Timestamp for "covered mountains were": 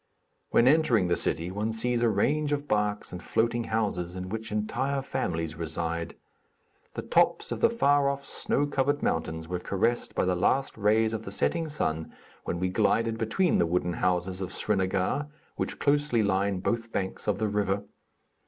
8.65-9.59